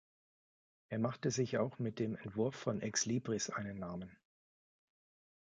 [0.89, 4.17] Er machte sich auch mit dem Entwurf von Exlibris einen Namen.